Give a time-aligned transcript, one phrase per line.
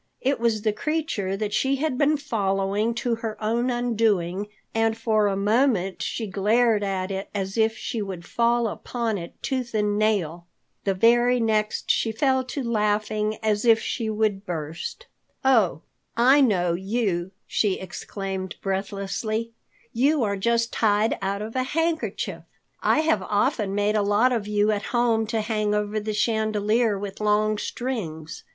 [0.21, 5.27] It was the creature that she had been following to her own undoing, and for
[5.27, 9.99] a moment she glared at it as if she would fall upon it tooth and
[9.99, 10.47] nail.
[10.85, 15.05] The very next she fell to laughing as if she would burst.
[15.45, 15.81] [Illustration: "Oh,
[16.17, 17.29] I know you!
[17.47, 19.51] You are just tied out of a handkerchief."] "Oh, I know you!" she exclaimed breathlessly.
[19.93, 22.41] "You are just tied out of a handkerchief.
[22.81, 26.97] I have often made a lot of you at home to hang over the chandelier
[26.97, 28.43] with long strings.